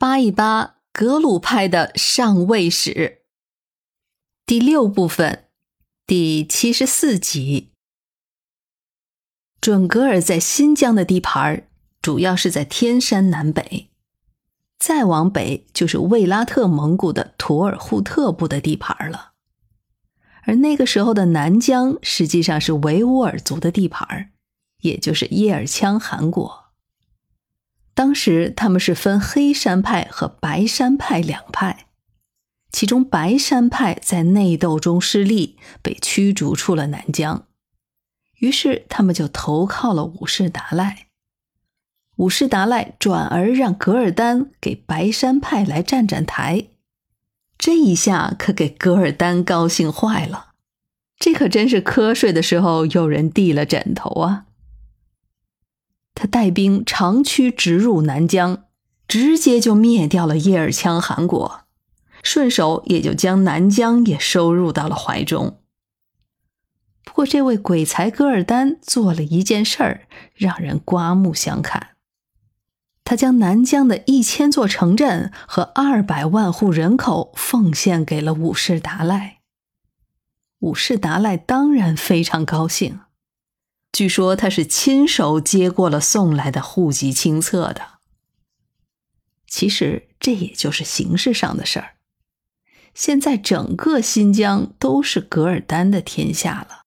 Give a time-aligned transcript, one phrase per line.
[0.00, 3.22] 扒一扒格鲁派的上位史，
[4.46, 5.48] 第六部分，
[6.06, 7.72] 第七十四集。
[9.60, 11.68] 准格尔在新疆的地盘
[12.00, 13.90] 主要是在天山南北，
[14.78, 19.32] 再往北就是卫拉特蒙古的土尔扈特部的地盘了。
[20.44, 24.30] 而那个时候的南疆实际上是维吾尔族的地盘，
[24.82, 26.67] 也就是叶尔羌汗国。
[27.98, 31.86] 当时他们是分黑山派和白山派两派，
[32.70, 37.46] 其中白山派在内斗中失利，被驱逐出了南疆。
[38.38, 41.08] 于是他们就投靠了五世达赖。
[42.18, 46.68] 五世达赖转而让噶尔丹给白山派来站站台，
[47.58, 50.52] 这一下可给噶尔丹高兴坏了。
[51.18, 54.44] 这可真是瞌睡的时候有人递了枕头啊！
[56.20, 58.64] 他带兵长驱直入南疆，
[59.06, 61.60] 直接就灭掉了叶尔羌汗国，
[62.24, 65.60] 顺手也就将南疆也收入到了怀中。
[67.04, 71.90] 不过，这位鬼才噶尔丹做了一件事儿，让人刮目相看。
[73.04, 79.38] 他将南疆的一千座城镇和二百万户人口奉献给了五世达赖。
[80.58, 82.98] 五世达赖当然非常高兴。
[83.92, 87.98] 据说他是亲手接过了送来的户籍清册的。
[89.46, 91.94] 其实这也就是形式上的事儿。
[92.94, 96.82] 现在整个新疆都是噶尔丹的天下了。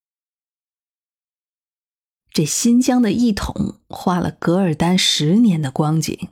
[2.32, 6.28] 这新疆的一统花了噶尔丹十年的光景，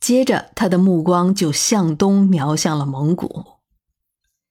[0.00, 3.58] 接着他的目光就向东瞄向了蒙古，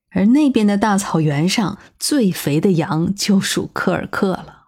[0.09, 4.64] 而那边的大草原上最肥的羊就属科尔克了。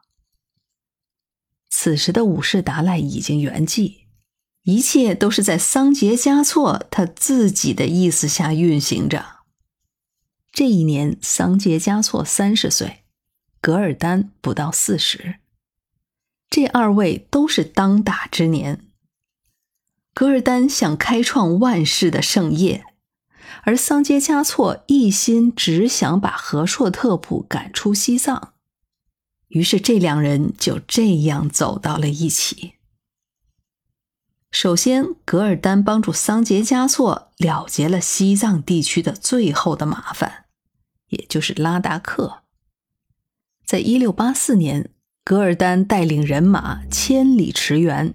[1.80, 3.98] 此时的五世达赖已经圆寂，
[4.64, 9.24] 一切都是在桑杰嘉措他自己的意思下运行着。
[10.52, 13.04] 这一年，桑杰嘉措三十岁，
[13.62, 15.36] 噶尔丹不到四十，
[16.50, 18.82] 这二位都是当打之年。
[20.16, 22.86] 噶尔丹想开创万世的盛业，
[23.62, 28.56] 而桑杰嘉措一心只想把和硕特部赶出西藏。
[29.48, 32.74] 于是，这两人就这样走到了一起。
[34.52, 40.46] 首先，噶尔丹帮助桑杰嘉措了结了西藏地区的最后的麻烦，
[41.10, 42.44] 也就是拉达克。
[43.66, 44.92] 在一六八四年，
[45.24, 48.14] 噶尔丹带领人马千里驰援，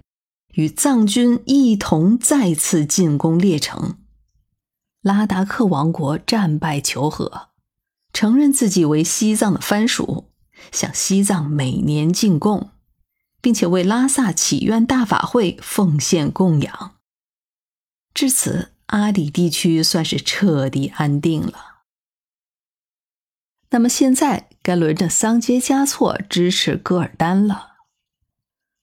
[0.55, 3.99] 与藏军一同再次进攻列城。
[5.01, 7.49] 拉达克王国战败求和，
[8.11, 10.32] 承认自己为西藏的藩属。
[10.71, 12.71] 向西藏每年进贡，
[13.41, 16.95] 并且为拉萨祈愿大法会奉献供养。
[18.13, 21.83] 至此，阿里地区算是彻底安定了。
[23.71, 27.71] 那么现在该轮着桑杰嘉措支持噶尔丹了。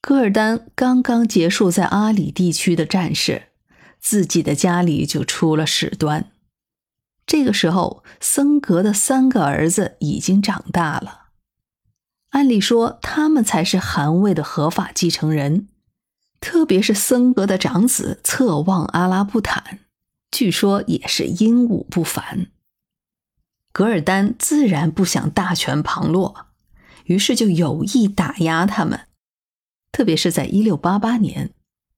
[0.01, 3.51] 噶尔丹刚刚结束在阿里地区的战事，
[4.01, 6.31] 自己的家里就出了事端。
[7.25, 11.20] 这个时候，僧格的三个儿子已经长大了。
[12.31, 15.67] 按理说，他们才是汗位的合法继承人，
[16.39, 19.79] 特别是森格的长子策旺阿拉布坦，
[20.31, 22.47] 据说也是英武不凡。
[23.73, 26.47] 噶尔丹自然不想大权旁落，
[27.05, 29.07] 于是就有意打压他们。
[29.91, 31.51] 特别是在一六八八年，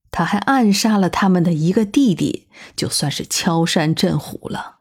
[0.10, 4.78] 他还暗杀了他们的一个弟弟，就算是敲山震虎了。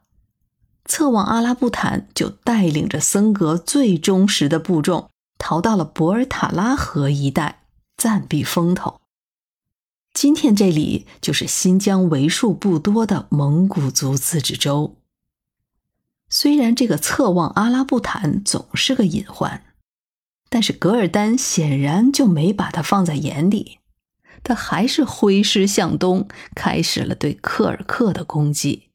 [0.85, 5.09] 策旺阿拉布坦就带领着森格最忠实的部众。
[5.45, 7.65] 逃到了博尔塔拉河一带，
[7.97, 9.01] 暂避风头。
[10.13, 14.95] 今天这里就是新疆为数不多的蒙古族自治州。
[16.29, 19.65] 虽然这个侧望阿拉布坦总是个隐患，
[20.47, 23.79] 但是噶尔丹显然就没把他放在眼里，
[24.43, 28.91] 他还是挥师向东，开始了对克尔克的攻击。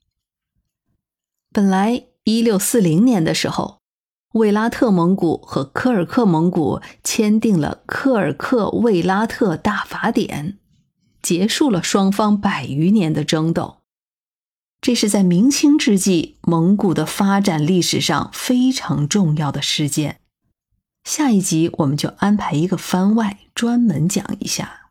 [1.53, 3.78] 本来一六四零年的时候。
[4.33, 10.53] 卫拉特蒙古和科尔克蒙古签订了《科尔克卫拉特大法典》，
[11.23, 13.79] 结束了双方百余年的争斗。
[14.83, 20.21] 这是在明清之际蒙古的发展历史上非常重要的事件。
[21.05, 24.91] 下一集我们就安排一个番外，专门讲一下。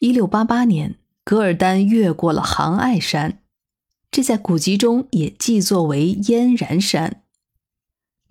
[0.00, 3.40] 一六八八年，噶尔丹越过了杭爱山，
[4.10, 7.21] 这在古籍中也记作为燕然山。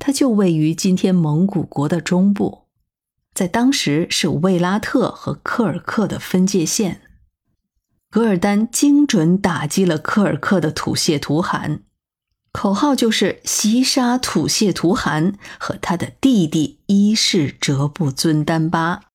[0.03, 2.63] 它就位于今天蒙古国的中部，
[3.35, 7.01] 在当时是卫拉特和科尔克的分界线。
[8.09, 11.83] 噶尔丹精准打击了科尔克的土谢图汗，
[12.51, 19.10] 口号就是袭杀土谢图汗和他的弟弟伊势哲布尊丹巴。